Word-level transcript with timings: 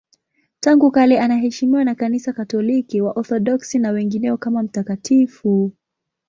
Tangu 0.59 0.91
kale 0.91 1.19
anaheshimiwa 1.19 1.83
na 1.83 1.95
Kanisa 1.95 2.33
Katoliki, 2.33 3.01
Waorthodoksi 3.01 3.79
na 3.79 3.91
wengineo 3.91 4.37
kama 4.37 4.63
mtakatifu. 4.63 5.71